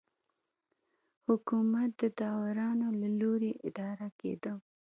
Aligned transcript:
حکومت 1.27 1.89
د 2.01 2.03
داورانو 2.19 2.87
له 3.01 3.09
لوري 3.19 3.51
اداره 3.67 4.07
کېده. 4.19 4.53